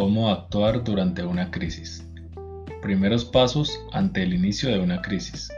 [0.00, 2.08] Cómo actuar durante una crisis.
[2.80, 5.50] Primeros pasos ante el inicio de una crisis.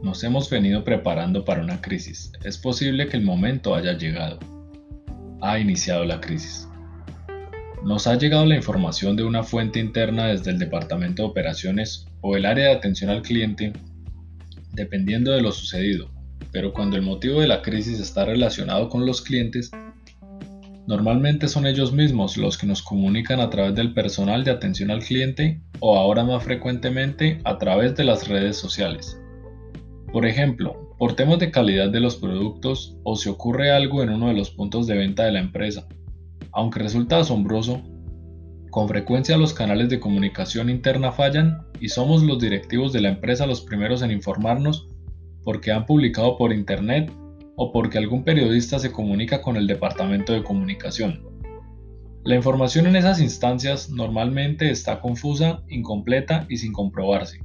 [0.00, 2.30] Nos hemos venido preparando para una crisis.
[2.44, 4.38] Es posible que el momento haya llegado.
[5.40, 6.68] Ha iniciado la crisis.
[7.82, 12.36] Nos ha llegado la información de una fuente interna desde el Departamento de Operaciones o
[12.36, 13.72] el área de atención al cliente,
[14.70, 16.12] dependiendo de lo sucedido,
[16.52, 19.72] pero cuando el motivo de la crisis está relacionado con los clientes,
[20.86, 25.02] Normalmente son ellos mismos los que nos comunican a través del personal de atención al
[25.02, 29.18] cliente o ahora más frecuentemente a través de las redes sociales.
[30.12, 34.28] Por ejemplo, por temas de calidad de los productos o si ocurre algo en uno
[34.28, 35.88] de los puntos de venta de la empresa.
[36.52, 37.80] Aunque resulta asombroso,
[38.70, 43.46] con frecuencia los canales de comunicación interna fallan y somos los directivos de la empresa
[43.46, 44.88] los primeros en informarnos
[45.44, 47.10] porque han publicado por internet
[47.56, 51.22] o porque algún periodista se comunica con el departamento de comunicación.
[52.24, 57.40] La información en esas instancias normalmente está confusa, incompleta y sin comprobarse.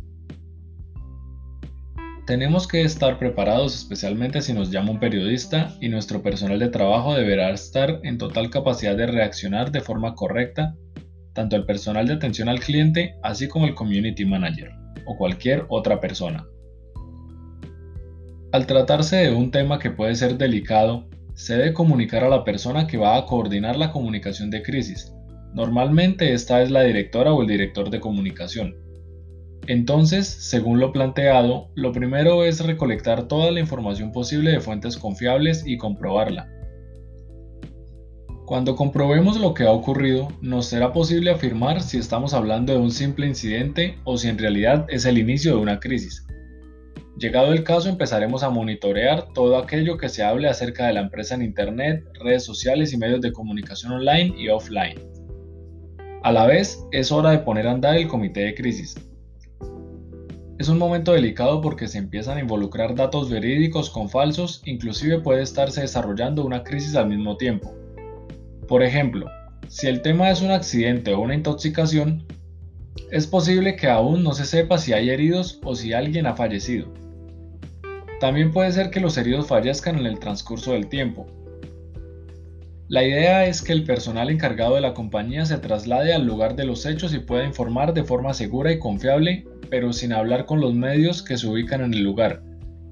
[2.25, 7.15] Tenemos que estar preparados especialmente si nos llama un periodista y nuestro personal de trabajo
[7.15, 10.75] deberá estar en total capacidad de reaccionar de forma correcta,
[11.33, 14.71] tanto el personal de atención al cliente así como el community manager
[15.07, 16.45] o cualquier otra persona.
[18.51, 21.05] Al tratarse de un tema que puede ser delicado,
[21.35, 25.13] se debe comunicar a la persona que va a coordinar la comunicación de crisis.
[25.53, 28.75] Normalmente esta es la directora o el director de comunicación.
[29.67, 35.63] Entonces, según lo planteado, lo primero es recolectar toda la información posible de fuentes confiables
[35.67, 36.49] y comprobarla.
[38.47, 42.89] Cuando comprobemos lo que ha ocurrido, nos será posible afirmar si estamos hablando de un
[42.89, 46.25] simple incidente o si en realidad es el inicio de una crisis.
[47.19, 51.35] Llegado el caso, empezaremos a monitorear todo aquello que se hable acerca de la empresa
[51.35, 54.97] en Internet, redes sociales y medios de comunicación online y offline.
[56.23, 58.95] A la vez, es hora de poner a andar el comité de crisis.
[60.57, 65.41] Es un momento delicado porque se empiezan a involucrar datos verídicos con falsos, inclusive puede
[65.41, 67.75] estarse desarrollando una crisis al mismo tiempo.
[68.65, 69.25] Por ejemplo,
[69.67, 72.25] si el tema es un accidente o una intoxicación,
[73.11, 76.87] es posible que aún no se sepa si hay heridos o si alguien ha fallecido.
[78.19, 81.25] También puede ser que los heridos fallezcan en el transcurso del tiempo.
[82.89, 86.65] La idea es que el personal encargado de la compañía se traslade al lugar de
[86.65, 90.73] los hechos y pueda informar de forma segura y confiable, pero sin hablar con los
[90.73, 92.41] medios que se ubican en el lugar.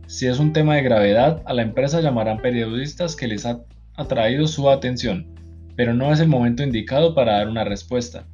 [0.06, 3.60] Si es un tema de gravedad, a la empresa llamarán periodistas que les ha
[3.96, 5.28] atraído su atención,
[5.76, 8.28] pero no es el momento indicado para dar una respuesta.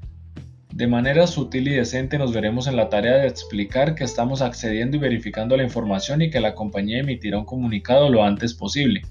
[0.73, 4.97] De manera sutil y decente nos veremos en la tarea de explicar que estamos accediendo
[4.97, 9.03] y verificando la información y que la compañía emitirá un comunicado lo antes posible.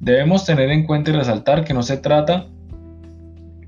[0.00, 2.48] Debemos tener en cuenta y resaltar que no se trata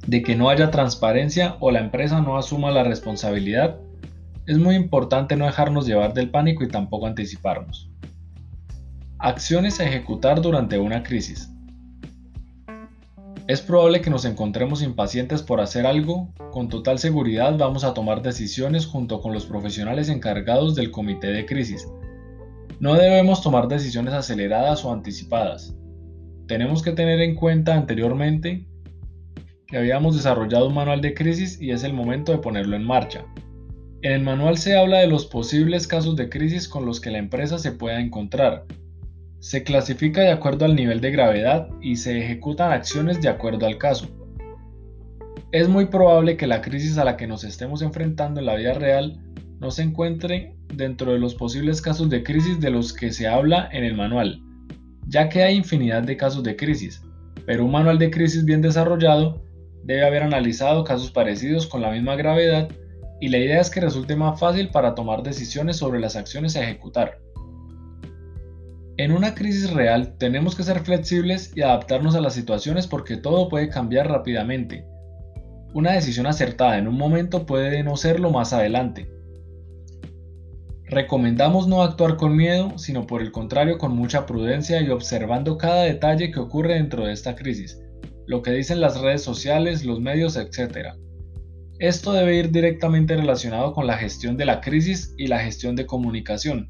[0.04, 3.76] de que no haya transparencia o la empresa no asuma la responsabilidad.
[4.48, 7.88] Es muy importante no dejarnos llevar del pánico y tampoco anticiparnos.
[9.20, 11.52] Acciones a ejecutar durante una crisis.
[13.48, 18.20] Es probable que nos encontremos impacientes por hacer algo, con total seguridad vamos a tomar
[18.20, 21.86] decisiones junto con los profesionales encargados del comité de crisis.
[22.80, 25.76] No debemos tomar decisiones aceleradas o anticipadas.
[26.48, 28.66] Tenemos que tener en cuenta anteriormente
[29.68, 33.26] que habíamos desarrollado un manual de crisis y es el momento de ponerlo en marcha.
[34.02, 37.18] En el manual se habla de los posibles casos de crisis con los que la
[37.18, 38.64] empresa se pueda encontrar,
[39.46, 43.78] se clasifica de acuerdo al nivel de gravedad y se ejecutan acciones de acuerdo al
[43.78, 44.08] caso.
[45.52, 48.72] Es muy probable que la crisis a la que nos estemos enfrentando en la vida
[48.72, 49.22] real
[49.60, 53.68] no se encuentre dentro de los posibles casos de crisis de los que se habla
[53.70, 54.42] en el manual,
[55.06, 57.00] ya que hay infinidad de casos de crisis,
[57.46, 59.44] pero un manual de crisis bien desarrollado
[59.84, 62.68] debe haber analizado casos parecidos con la misma gravedad
[63.20, 66.64] y la idea es que resulte más fácil para tomar decisiones sobre las acciones a
[66.64, 67.20] ejecutar.
[68.98, 73.51] En una crisis real tenemos que ser flexibles y adaptarnos a las situaciones porque todo
[73.51, 74.87] puede cambiar rápidamente.
[75.75, 79.07] Una decisión acertada en un momento puede no serlo más adelante.
[80.84, 85.83] Recomendamos no actuar con miedo, sino por el contrario con mucha prudencia y observando cada
[85.83, 87.78] detalle que ocurre dentro de esta crisis,
[88.27, 90.95] lo que dicen las redes sociales, los medios, etc.
[91.81, 95.84] Esto debe ir directamente relacionado con la gestión de la crisis y la gestión de
[95.84, 96.66] comunicación,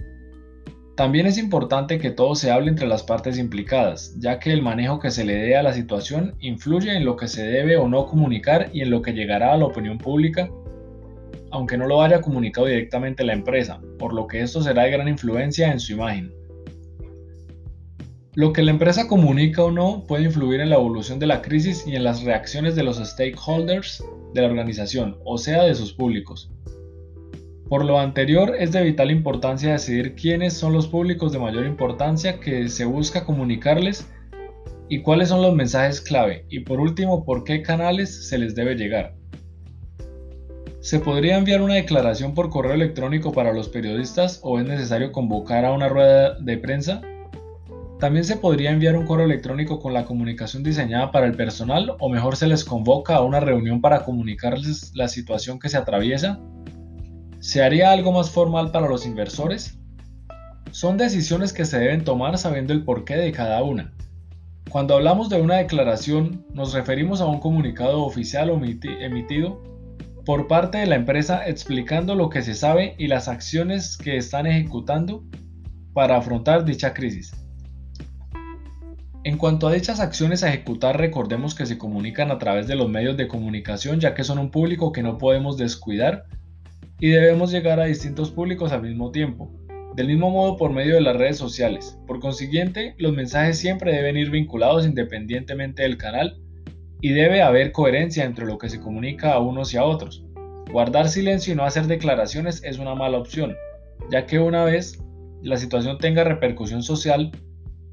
[0.97, 4.99] también es importante que todo se hable entre las partes implicadas, ya que el manejo
[4.99, 8.07] que se le dé a la situación influye en lo que se debe o no
[8.07, 10.49] comunicar y en lo que llegará a la opinión pública,
[11.51, 15.07] aunque no lo haya comunicado directamente la empresa, por lo que esto será de gran
[15.07, 16.33] influencia en su imagen.
[18.35, 21.87] Lo que la empresa comunica o no puede influir en la evolución de la crisis
[21.87, 24.03] y en las reacciones de los stakeholders
[24.33, 26.51] de la organización, o sea, de sus públicos.
[27.69, 32.39] Por lo anterior, es de vital importancia decidir quiénes son los públicos de mayor importancia
[32.39, 34.09] que se busca comunicarles
[34.89, 38.77] y cuáles son los mensajes clave y por último por qué canales se les debe
[38.77, 39.17] llegar.
[40.79, 45.65] ¿Se podría enviar una declaración por correo electrónico para los periodistas o es necesario convocar
[45.65, 47.01] a una rueda de prensa?
[47.99, 52.09] También se podría enviar un correo electrónico con la comunicación diseñada para el personal o
[52.09, 56.39] mejor se les convoca a una reunión para comunicarles la situación que se atraviesa.
[57.47, 59.79] ¿Se haría algo más formal para los inversores?
[60.73, 63.95] Son decisiones que se deben tomar sabiendo el porqué de cada una.
[64.69, 69.63] Cuando hablamos de una declaración, nos referimos a un comunicado oficial emitido
[70.25, 74.49] por parte de la empresa explicando lo que se sabe y las acciones que están
[74.49, 75.23] ejecutando
[75.93, 77.33] para afrontar dicha crisis.
[79.23, 82.89] En cuanto a dichas acciones a ejecutar, recordemos que se comunican a través de los
[82.89, 86.25] medios de comunicación ya que son un público que no podemos descuidar
[86.99, 89.53] y debemos llegar a distintos públicos al mismo tiempo,
[89.95, 91.99] del mismo modo por medio de las redes sociales.
[92.07, 96.41] Por consiguiente, los mensajes siempre deben ir vinculados independientemente del canal
[97.01, 100.25] y debe haber coherencia entre lo que se comunica a unos y a otros.
[100.71, 103.55] Guardar silencio y no hacer declaraciones es una mala opción,
[104.11, 104.99] ya que una vez
[105.43, 107.31] la situación tenga repercusión social,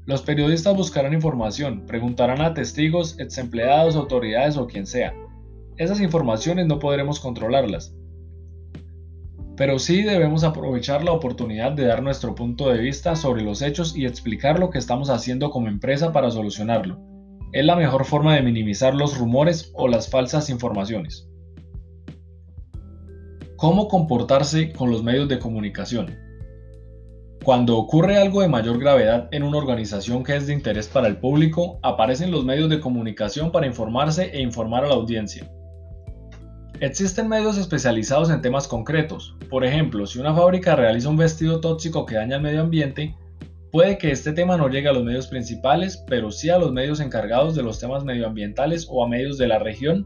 [0.06, 5.14] los periodistas buscarán información, preguntarán a testigos, ex empleados, autoridades o quien sea.
[5.76, 7.94] Esas informaciones no podremos controlarlas,
[9.56, 13.96] pero sí debemos aprovechar la oportunidad de dar nuestro punto de vista sobre los hechos
[13.96, 16.98] y explicar lo que estamos haciendo como empresa para solucionarlo.
[17.52, 21.28] Es la mejor forma de minimizar los rumores o las falsas informaciones.
[23.56, 26.18] ¿Cómo comportarse con los medios de comunicación?
[27.44, 31.18] Cuando ocurre algo de mayor gravedad en una organización que es de interés para el
[31.18, 35.48] público, aparecen los medios de comunicación para informarse e informar a la audiencia.
[36.84, 39.34] Existen medios especializados en temas concretos.
[39.48, 43.16] Por ejemplo, si una fábrica realiza un vestido tóxico que daña el medio ambiente,
[43.72, 47.00] puede que este tema no llegue a los medios principales, pero sí a los medios
[47.00, 50.04] encargados de los temas medioambientales o a medios de la región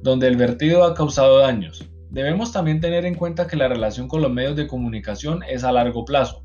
[0.00, 1.84] donde el vertido ha causado daños.
[2.10, 5.72] Debemos también tener en cuenta que la relación con los medios de comunicación es a
[5.72, 6.44] largo plazo.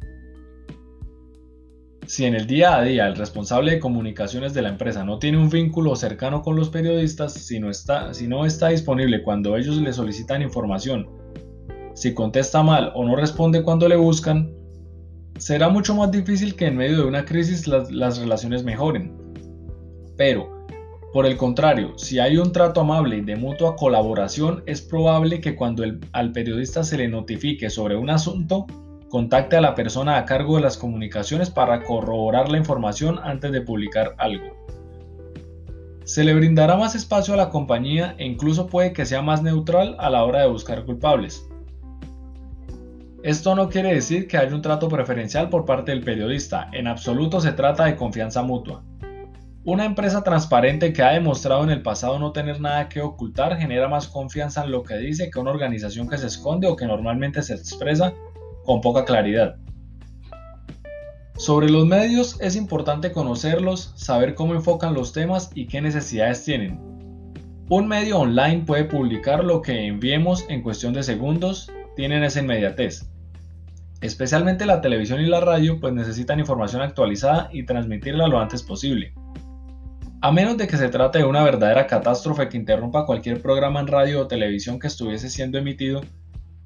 [2.07, 5.39] Si en el día a día el responsable de comunicaciones de la empresa no tiene
[5.39, 9.77] un vínculo cercano con los periodistas, si no está, si no está disponible cuando ellos
[9.77, 11.09] le solicitan información,
[11.95, 14.53] si contesta mal o no responde cuando le buscan,
[15.39, 19.17] será mucho más difícil que en medio de una crisis las, las relaciones mejoren.
[20.15, 20.67] Pero,
[21.11, 25.55] por el contrario, si hay un trato amable y de mutua colaboración, es probable que
[25.55, 28.67] cuando el, al periodista se le notifique sobre un asunto,
[29.09, 33.61] Contacte a la persona a cargo de las comunicaciones para corroborar la información antes de
[33.61, 34.65] publicar algo.
[36.05, 39.95] Se le brindará más espacio a la compañía e incluso puede que sea más neutral
[39.99, 41.47] a la hora de buscar culpables.
[43.23, 47.41] Esto no quiere decir que haya un trato preferencial por parte del periodista, en absoluto
[47.41, 48.83] se trata de confianza mutua.
[49.63, 53.87] Una empresa transparente que ha demostrado en el pasado no tener nada que ocultar genera
[53.87, 57.41] más confianza en lo que dice que una organización que se esconde o que normalmente
[57.41, 58.13] se expresa
[58.65, 59.55] con poca claridad.
[61.37, 66.79] Sobre los medios es importante conocerlos, saber cómo enfocan los temas y qué necesidades tienen.
[67.69, 73.09] Un medio online puede publicar lo que enviemos en cuestión de segundos, tienen esa inmediatez.
[74.01, 79.13] Especialmente la televisión y la radio pues necesitan información actualizada y transmitirla lo antes posible.
[80.21, 83.87] A menos de que se trate de una verdadera catástrofe que interrumpa cualquier programa en
[83.87, 86.01] radio o televisión que estuviese siendo emitido,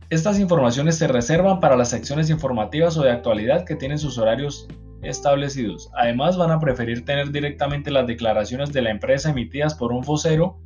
[0.09, 4.67] estas informaciones se reservan para las secciones informativas o de actualidad que tienen sus horarios
[5.03, 5.91] establecidos.
[5.93, 10.57] Además van a preferir tener directamente las declaraciones de la empresa emitidas por un vocero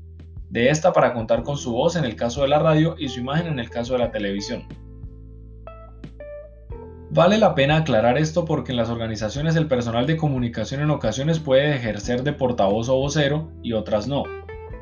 [0.50, 3.20] de esta para contar con su voz en el caso de la radio y su
[3.20, 4.64] imagen en el caso de la televisión.
[7.10, 11.40] Vale la pena aclarar esto porque en las organizaciones el personal de comunicación en ocasiones
[11.40, 14.24] puede ejercer de portavoz o vocero y otras no.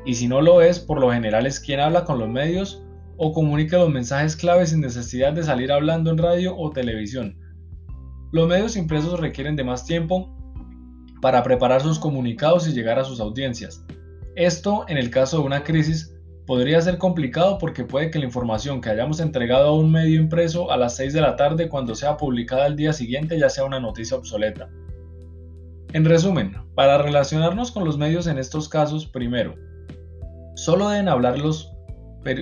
[0.06, 2.82] Y si no lo es, por lo general es quien habla con los medios
[3.24, 7.38] o comunique los mensajes clave sin necesidad de salir hablando en radio o televisión.
[8.32, 10.36] Los medios impresos requieren de más tiempo
[11.20, 13.86] para preparar sus comunicados y llegar a sus audiencias.
[14.34, 18.80] Esto, en el caso de una crisis, podría ser complicado porque puede que la información
[18.80, 22.16] que hayamos entregado a un medio impreso a las 6 de la tarde cuando sea
[22.16, 24.68] publicada al día siguiente ya sea una noticia obsoleta.
[25.92, 29.54] En resumen, para relacionarnos con los medios en estos casos, primero,
[30.56, 31.72] solo deben hablar los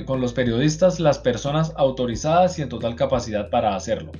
[0.06, 4.12] con los periodistas las personas autorizadas y en total capacidad para hacerlo.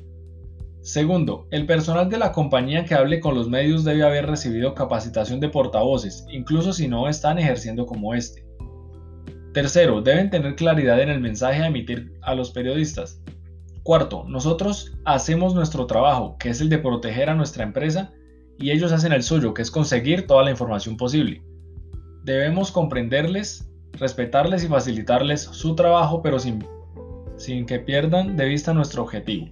[0.82, 5.38] Segundo, el personal de la compañía que hable con los medios debe haber recibido capacitación
[5.38, 8.46] de portavoces, incluso si no están ejerciendo como este.
[9.52, 13.20] Tercero, deben tener claridad en el mensaje a emitir a los periodistas.
[13.82, 18.12] Cuarto, nosotros hacemos nuestro trabajo, que es el de proteger a nuestra empresa,
[18.58, 21.42] y ellos hacen el suyo, que es conseguir toda la información posible.
[22.24, 23.69] Debemos comprenderles,
[24.00, 26.66] respetarles y facilitarles su trabajo, pero sin,
[27.36, 29.48] sin que pierdan de vista nuestro objetivo.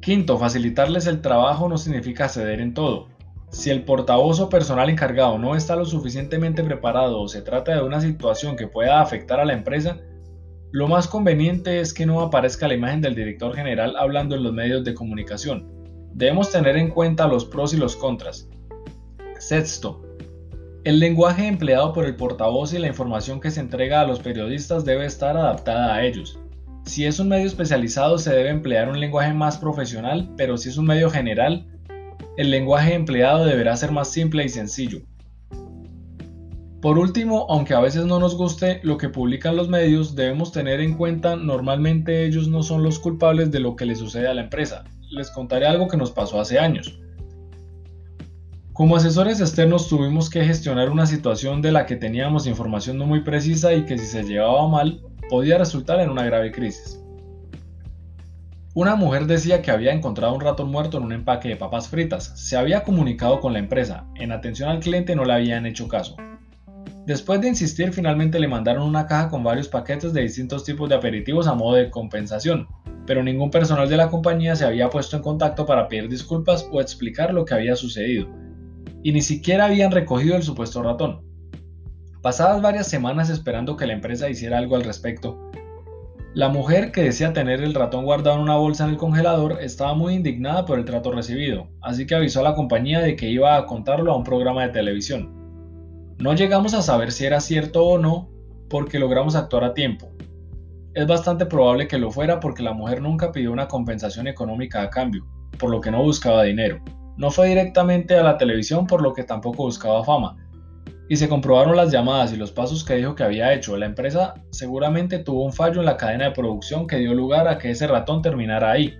[0.00, 3.08] Quinto, facilitarles el trabajo no significa ceder en todo.
[3.50, 7.82] Si el portavoz o personal encargado no está lo suficientemente preparado o se trata de
[7.82, 9.98] una situación que pueda afectar a la empresa,
[10.72, 14.52] lo más conveniente es que no aparezca la imagen del director general hablando en los
[14.52, 15.72] medios de comunicación.
[16.12, 18.48] Debemos tener en cuenta los pros y los contras.
[19.38, 20.05] Sexto,
[20.86, 24.84] el lenguaje empleado por el portavoz y la información que se entrega a los periodistas
[24.84, 26.38] debe estar adaptada a ellos.
[26.84, 30.76] Si es un medio especializado se debe emplear un lenguaje más profesional, pero si es
[30.76, 31.66] un medio general,
[32.36, 35.00] el lenguaje empleado deberá ser más simple y sencillo.
[36.80, 40.80] Por último, aunque a veces no nos guste lo que publican los medios, debemos tener
[40.80, 44.42] en cuenta normalmente ellos no son los culpables de lo que le sucede a la
[44.42, 44.84] empresa.
[45.10, 46.96] Les contaré algo que nos pasó hace años.
[48.76, 53.20] Como asesores externos tuvimos que gestionar una situación de la que teníamos información no muy
[53.20, 57.02] precisa y que si se llevaba mal podía resultar en una grave crisis.
[58.74, 62.34] Una mujer decía que había encontrado un ratón muerto en un empaque de papas fritas.
[62.36, 64.04] Se había comunicado con la empresa.
[64.14, 66.14] En atención al cliente no le habían hecho caso.
[67.06, 70.96] Después de insistir, finalmente le mandaron una caja con varios paquetes de distintos tipos de
[70.96, 72.68] aperitivos a modo de compensación,
[73.06, 76.82] pero ningún personal de la compañía se había puesto en contacto para pedir disculpas o
[76.82, 78.28] explicar lo que había sucedido,
[79.02, 81.22] y ni siquiera habían recogido el supuesto ratón.
[82.22, 85.38] Pasadas varias semanas esperando que la empresa hiciera algo al respecto,
[86.36, 89.94] la mujer que decía tener el ratón guardado en una bolsa en el congelador estaba
[89.94, 93.56] muy indignada por el trato recibido, así que avisó a la compañía de que iba
[93.56, 95.32] a contarlo a un programa de televisión.
[96.18, 98.28] No llegamos a saber si era cierto o no
[98.68, 100.10] porque logramos actuar a tiempo.
[100.92, 104.90] Es bastante probable que lo fuera porque la mujer nunca pidió una compensación económica a
[104.90, 105.24] cambio,
[105.58, 106.82] por lo que no buscaba dinero.
[107.16, 110.36] No fue directamente a la televisión por lo que tampoco buscaba fama,
[111.08, 113.76] y se comprobaron las llamadas y los pasos que dijo que había hecho.
[113.76, 117.58] La empresa seguramente tuvo un fallo en la cadena de producción que dio lugar a
[117.58, 118.94] que ese ratón terminara ahí.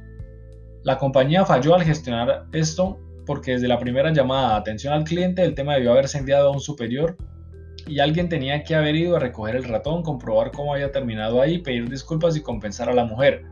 [0.84, 5.42] La compañía falló al gestionar esto porque desde la primera llamada de atención al cliente
[5.42, 7.16] el tema debió haberse enviado a un superior
[7.88, 11.58] y alguien tenía que haber ido a recoger el ratón, comprobar cómo había terminado ahí,
[11.58, 13.44] pedir disculpas y compensar a la mujer.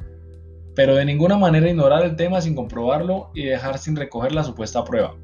[0.75, 4.85] Pero de ninguna manera ignorar el tema sin comprobarlo y dejar sin recoger la supuesta
[4.85, 5.17] prueba.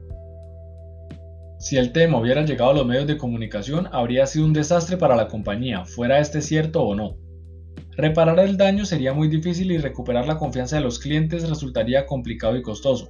[1.59, 5.15] Si el tema hubiera llegado a los medios de comunicación, habría sido un desastre para
[5.15, 7.17] la compañía, fuera este cierto o no.
[7.97, 12.57] Reparar el daño sería muy difícil y recuperar la confianza de los clientes resultaría complicado
[12.57, 13.09] y costoso.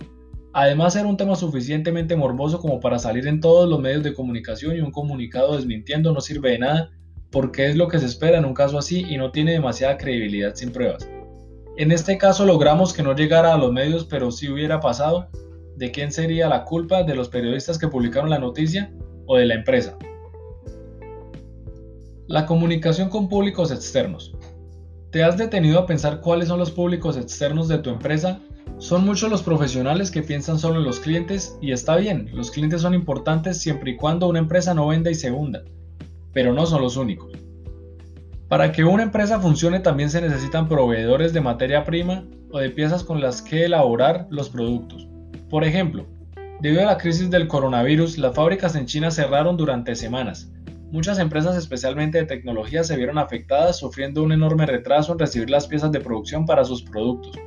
[0.53, 4.75] Además era un tema suficientemente morboso como para salir en todos los medios de comunicación
[4.75, 6.91] y un comunicado desmintiendo no sirve de nada
[7.31, 10.57] porque es lo que se espera en un caso así y no tiene demasiada credibilidad
[10.57, 11.09] sin pruebas.
[11.81, 15.29] En este caso logramos que no llegara a los medios pero si hubiera pasado,
[15.77, 18.93] de quién sería la culpa de los periodistas que publicaron la noticia
[19.25, 19.97] o de la empresa.
[22.27, 24.37] La comunicación con públicos externos.
[25.11, 28.43] ¿Te has detenido a pensar cuáles son los públicos externos de tu empresa?
[28.77, 32.83] Son muchos los profesionales que piensan solo en los clientes y está bien, los clientes
[32.83, 35.63] son importantes siempre y cuando una empresa no venda y se hunda,
[36.35, 37.33] pero no son los únicos.
[38.51, 43.05] Para que una empresa funcione también se necesitan proveedores de materia prima o de piezas
[43.05, 45.07] con las que elaborar los productos.
[45.49, 46.09] Por ejemplo,
[46.61, 50.51] debido a la crisis del coronavirus, las fábricas en China cerraron durante semanas.
[50.91, 55.69] Muchas empresas, especialmente de tecnología, se vieron afectadas, sufriendo un enorme retraso en recibir las
[55.69, 57.39] piezas de producción para sus productos.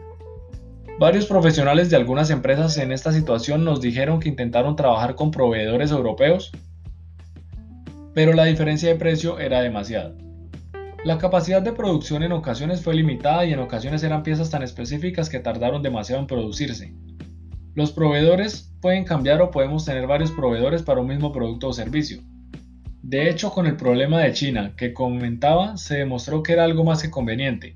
[1.01, 5.91] Varios profesionales de algunas empresas en esta situación nos dijeron que intentaron trabajar con proveedores
[5.91, 6.53] europeos,
[8.13, 10.13] pero la diferencia de precio era demasiada.
[11.03, 15.29] La capacidad de producción en ocasiones fue limitada y en ocasiones eran piezas tan específicas
[15.29, 16.95] que tardaron demasiado en producirse.
[17.75, 22.22] Los proveedores pueden cambiar o podemos tener varios proveedores para un mismo producto o servicio.
[23.01, 27.01] De hecho, con el problema de China que comentaba, se demostró que era algo más
[27.01, 27.75] que conveniente.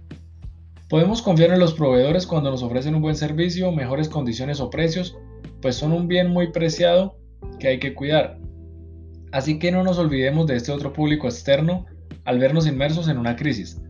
[0.88, 5.18] Podemos confiar en los proveedores cuando nos ofrecen un buen servicio, mejores condiciones o precios,
[5.62, 7.18] pues son un bien muy preciado
[7.60, 8.40] que hay que cuidar.
[9.34, 11.88] Así que no nos olvidemos de este otro público externo
[12.28, 13.82] al vernos inmersos en una crisis.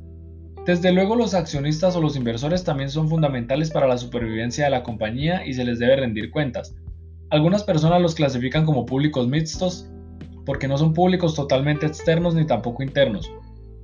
[0.65, 4.83] Desde luego los accionistas o los inversores también son fundamentales para la supervivencia de la
[4.83, 6.75] compañía y se les debe rendir cuentas.
[7.31, 9.89] Algunas personas los clasifican como públicos mixtos
[10.45, 13.29] porque no son públicos totalmente externos ni tampoco internos,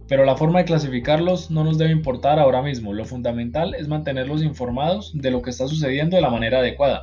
[0.08, 4.44] pero la forma de clasificarlos no nos debe importar ahora mismo, lo fundamental es mantenerlos
[4.44, 7.02] informados de lo que está sucediendo de la manera adecuada.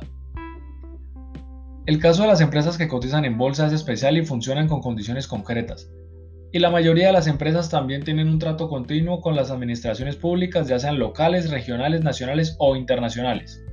[1.85, 5.27] El caso de las empresas que cotizan en bolsa es especial y funcionan con condiciones
[5.27, 5.89] concretas.
[6.51, 10.67] Y la mayoría de las empresas también tienen un trato continuo con las administraciones públicas,
[10.67, 13.63] ya sean locales, regionales, nacionales o internacionales.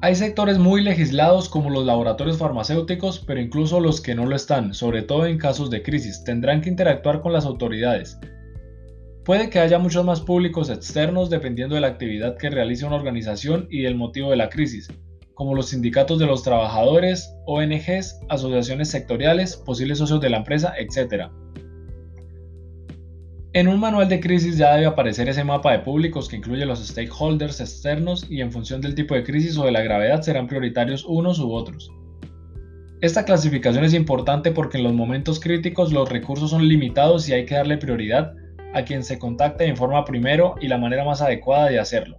[0.00, 4.74] Hay sectores muy legislados como los laboratorios farmacéuticos, pero incluso los que no lo están,
[4.74, 8.18] sobre todo en casos de crisis, tendrán que interactuar con las autoridades.
[9.24, 13.68] Puede que haya muchos más públicos externos dependiendo de la actividad que realice una organización
[13.70, 14.88] y del motivo de la crisis,
[15.42, 21.32] como los sindicatos de los trabajadores, ONGs, asociaciones sectoriales, posibles socios de la empresa, etc.
[23.52, 26.78] En un manual de crisis ya debe aparecer ese mapa de públicos que incluye los
[26.86, 31.04] stakeholders externos y en función del tipo de crisis o de la gravedad serán prioritarios
[31.04, 31.90] unos u otros.
[33.00, 37.46] Esta clasificación es importante porque en los momentos críticos los recursos son limitados y hay
[37.46, 38.32] que darle prioridad
[38.74, 42.16] a quien se contacte e informa primero y la manera más adecuada de hacerlo.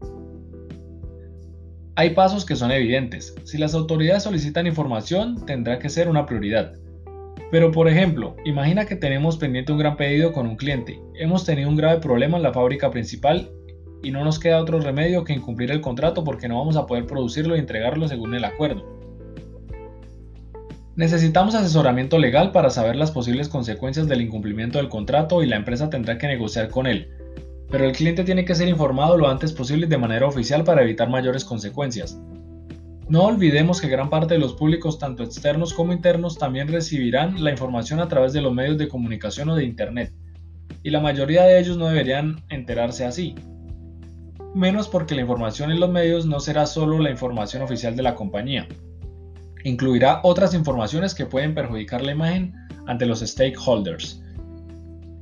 [1.95, 3.35] Hay pasos que son evidentes.
[3.43, 6.73] Si las autoridades solicitan información, tendrá que ser una prioridad.
[7.51, 11.00] Pero por ejemplo, imagina que tenemos pendiente un gran pedido con un cliente.
[11.13, 13.51] Hemos tenido un grave problema en la fábrica principal
[14.01, 17.05] y no nos queda otro remedio que incumplir el contrato porque no vamos a poder
[17.05, 18.83] producirlo y entregarlo según el acuerdo.
[20.95, 25.91] Necesitamos asesoramiento legal para saber las posibles consecuencias del incumplimiento del contrato y la empresa
[25.91, 27.12] tendrá que negociar con él,
[27.74, 31.10] pero el cliente tiene que ser informado lo antes posible de manera oficial para evitar
[31.10, 32.22] mayores consecuencias.
[33.10, 37.50] No olvidemos que gran parte de los públicos, tanto externos como internos, también recibirán la
[37.50, 40.13] información a través de los medios de comunicación o de Internet,
[40.84, 43.34] y la mayoría de ellos no deberían enterarse así.
[44.53, 48.13] Menos porque la información en los medios no será solo la información oficial de la
[48.13, 48.68] compañía.
[49.63, 52.53] Incluirá otras informaciones que pueden perjudicar la imagen
[52.86, 54.23] ante los stakeholders.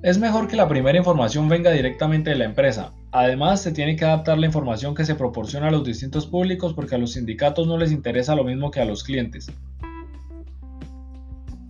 [0.03, 4.05] Es mejor que la primera información venga directamente de la empresa, Además, se tiene que
[4.05, 7.77] adaptar la información que se proporciona a los distintos públicos porque a los sindicatos no
[7.77, 9.51] les interesa lo mismo que a los clientes.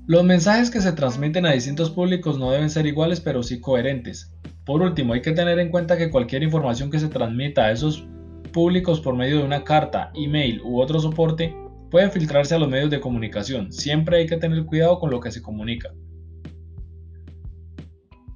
[0.05, 4.31] Los mensajes que se transmiten a distintos públicos no deben ser iguales pero sí coherentes.
[4.65, 8.07] Por último, hay que tener en cuenta que cualquier información que se transmita a esos
[8.53, 11.55] públicos por medio de una carta, email u otro soporte
[11.89, 13.71] puede filtrarse a los medios de comunicación.
[13.71, 15.91] Siempre hay que tener cuidado con lo que se comunica.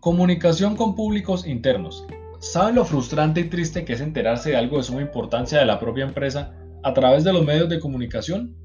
[0.06, 2.06] Comunicación con públicos internos.
[2.38, 5.80] ¿Saben lo frustrante y triste que es enterarse de algo de suma importancia de la
[5.80, 8.56] propia empresa a través de los medios de comunicación?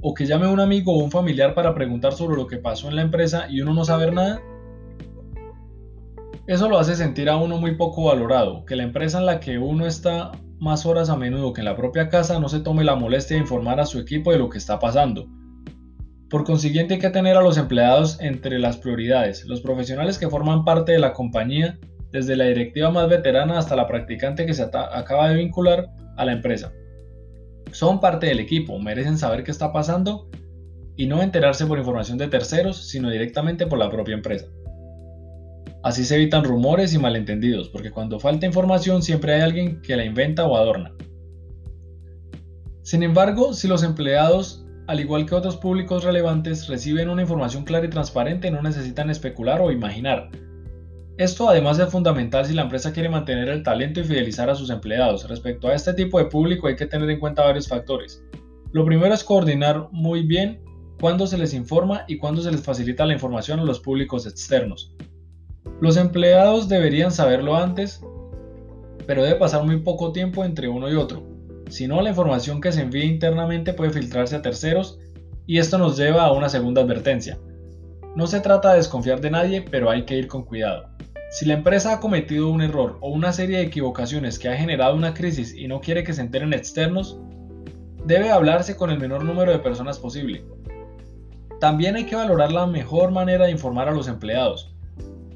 [0.00, 2.96] ¿O que llame un amigo o un familiar para preguntar sobre lo que pasó en
[2.96, 4.40] la empresa y uno no saber nada?
[6.46, 9.58] Eso lo hace sentir a uno muy poco valorado, que la empresa en la que
[9.58, 12.96] uno está más horas a menudo que en la propia casa no se tome la
[12.96, 15.28] molestia de informar a su equipo de lo que está pasando.
[16.28, 19.44] Por consiguiente hay que tener a los empleados entre las prioridades.
[19.44, 21.78] Los profesionales que forman parte de la compañía
[22.10, 26.32] desde la directiva más veterana hasta la practicante que se acaba de vincular a la
[26.32, 26.72] empresa.
[27.70, 30.28] Son parte del equipo, merecen saber qué está pasando
[30.96, 34.46] y no enterarse por información de terceros, sino directamente por la propia empresa.
[35.84, 40.04] Así se evitan rumores y malentendidos, porque cuando falta información siempre hay alguien que la
[40.04, 40.92] inventa o adorna.
[42.82, 47.86] Sin embargo, si los empleados, al igual que otros públicos relevantes, reciben una información clara
[47.86, 50.30] y transparente, no necesitan especular o imaginar,
[51.18, 54.68] esto además es fundamental si la empresa quiere mantener el talento y fidelizar a sus
[54.68, 55.26] empleados.
[55.26, 58.22] Respecto a este tipo de público hay que tener en cuenta varios factores.
[58.72, 60.60] Lo primero es coordinar muy bien
[61.00, 64.92] cuándo se les informa y cuándo se les facilita la información a los públicos externos.
[65.80, 68.02] Los empleados deberían saberlo antes,
[69.06, 71.35] pero debe pasar muy poco tiempo entre uno y otro.
[71.68, 74.98] Si no, la información que se envía internamente puede filtrarse a terceros
[75.46, 77.38] y esto nos lleva a una segunda advertencia.
[78.14, 80.88] No se trata de desconfiar de nadie, pero hay que ir con cuidado.
[81.30, 84.94] Si la empresa ha cometido un error o una serie de equivocaciones que ha generado
[84.94, 87.18] una crisis y no quiere que se enteren externos,
[88.04, 90.44] debe hablarse con el menor número de personas posible.
[91.60, 94.74] También hay que valorar la mejor manera de informar a los empleados.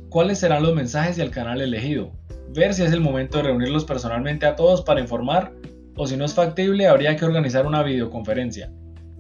[0.08, 2.12] ¿Cuáles serán los mensajes y el canal elegido?
[2.54, 5.52] Ver si es el momento de reunirlos personalmente a todos para informar
[6.00, 8.72] o si no es factible habría que organizar una videoconferencia.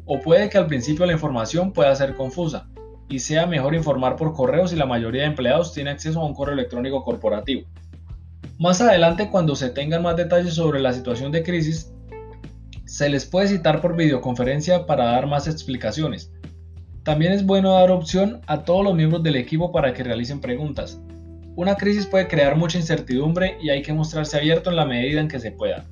[0.06, 2.70] O puede que al principio la información pueda ser confusa
[3.10, 6.32] y sea mejor informar por correo si la mayoría de empleados tiene acceso a un
[6.32, 7.68] correo electrónico corporativo.
[8.58, 11.92] Más adelante, cuando se tengan más detalles sobre la situación de crisis,
[12.86, 16.32] se les puede citar por videoconferencia para dar más explicaciones.
[17.02, 20.98] También es bueno dar opción a todos los miembros del equipo para que realicen preguntas.
[21.56, 25.28] Una crisis puede crear mucha incertidumbre y hay que mostrarse abierto en la medida en
[25.28, 25.84] que se pueda.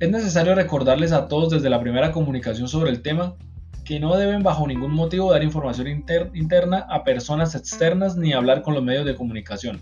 [0.00, 3.36] Es necesario recordarles a todos desde la primera comunicación sobre el tema
[3.84, 5.88] que no deben bajo ningún motivo dar información
[6.32, 9.78] interna a personas externas ni hablar con los medios de comunicación.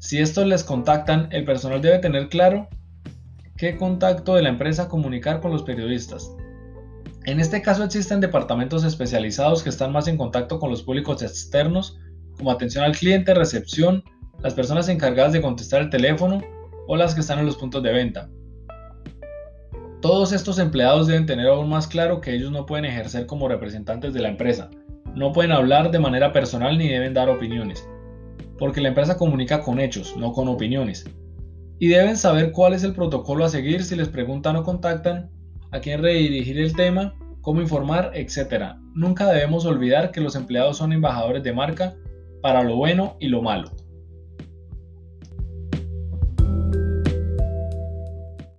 [0.00, 2.68] Si estos les contactan, el personal debe tener claro
[3.56, 6.30] qué contacto de la empresa comunicar con los periodistas.
[7.24, 11.98] En este caso existen departamentos especializados que están más en contacto con los públicos externos
[12.36, 14.04] como atención al cliente, recepción,
[14.40, 16.42] las personas encargadas de contestar el teléfono
[16.86, 18.28] o las que están en los puntos de venta.
[20.02, 24.12] Todos estos empleados deben tener aún más claro que ellos no pueden ejercer como representantes
[24.12, 24.68] de la empresa,
[25.14, 27.88] no pueden hablar de manera personal ni deben dar opiniones,
[28.58, 31.08] porque la empresa comunica con hechos, no con opiniones.
[31.78, 35.30] Y deben saber cuál es el protocolo a seguir si les preguntan o contactan,
[35.70, 38.74] a quién redirigir el tema, cómo informar, etc.
[38.94, 41.94] Nunca debemos olvidar que los empleados son embajadores de marca
[42.40, 43.70] para lo bueno y lo malo.